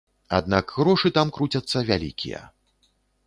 Аднак 0.37 0.71
грошы 0.77 1.11
там 1.17 1.33
круцяцца 1.37 1.83
вялікія. 1.91 2.41